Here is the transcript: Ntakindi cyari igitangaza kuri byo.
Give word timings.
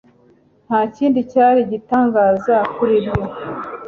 Ntakindi 0.67 1.19
cyari 1.31 1.59
igitangaza 1.65 2.55
kuri 2.75 2.95
byo. 3.05 3.15